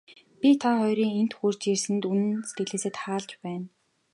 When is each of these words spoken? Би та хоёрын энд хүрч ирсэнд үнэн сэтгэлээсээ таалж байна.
Би 0.39 0.49
та 0.61 0.69
хоёрын 0.79 1.11
энд 1.21 1.31
хүрч 1.37 1.61
ирсэнд 1.71 2.03
үнэн 2.11 2.35
сэтгэлээсээ 2.47 2.93
таалж 2.99 3.29
байна. 3.43 3.67